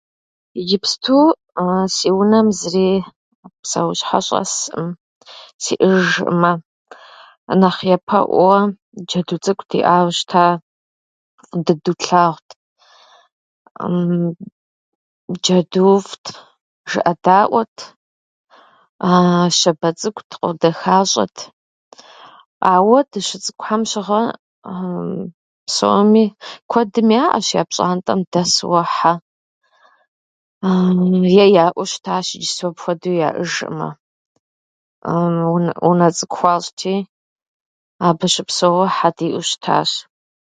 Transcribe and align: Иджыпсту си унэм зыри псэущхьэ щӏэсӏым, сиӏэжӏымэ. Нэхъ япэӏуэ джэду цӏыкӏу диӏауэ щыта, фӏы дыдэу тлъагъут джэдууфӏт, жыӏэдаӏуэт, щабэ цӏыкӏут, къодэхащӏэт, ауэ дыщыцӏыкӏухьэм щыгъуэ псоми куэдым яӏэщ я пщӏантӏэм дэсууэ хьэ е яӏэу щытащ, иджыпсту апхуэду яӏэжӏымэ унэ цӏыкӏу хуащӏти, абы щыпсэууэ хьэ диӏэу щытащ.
Иджыпсту 0.59 1.17
си 1.95 2.07
унэм 2.19 2.47
зыри 2.59 2.89
псэущхьэ 3.61 4.19
щӏэсӏым, 4.25 4.89
сиӏэжӏымэ. 5.63 6.51
Нэхъ 7.59 7.81
япэӏуэ 7.95 8.57
джэду 9.07 9.37
цӏыкӏу 9.43 9.67
диӏауэ 9.71 10.11
щыта, 10.17 10.45
фӏы 11.47 11.59
дыдэу 11.65 11.95
тлъагъут 12.01 12.49
джэдууфӏт, 15.41 16.25
жыӏэдаӏуэт, 16.89 17.75
щабэ 19.57 19.89
цӏыкӏут, 19.99 20.29
къодэхащӏэт, 20.41 21.37
ауэ 22.73 22.99
дыщыцӏыкӏухьэм 23.11 23.81
щыгъуэ 23.89 24.21
псоми 25.67 26.25
куэдым 26.69 27.07
яӏэщ 27.23 27.47
я 27.61 27.63
пщӏантӏэм 27.69 28.19
дэсууэ 28.31 28.81
хьэ 28.95 29.13
е 31.43 31.45
яӏэу 31.65 31.87
щытащ, 31.91 32.27
иджыпсту 32.33 32.69
апхуэду 32.69 33.11
яӏэжӏымэ 33.27 33.89
унэ 35.87 36.07
цӏыкӏу 36.15 36.37
хуащӏти, 36.39 36.93
абы 38.07 38.25
щыпсэууэ 38.33 38.85
хьэ 38.97 39.09
диӏэу 39.17 39.45
щытащ. 39.49 39.89